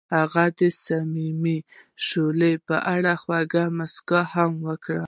[0.15, 1.57] هغې د صمیمي
[2.05, 4.99] شعله په اړه خوږه موسکا هم وکړه.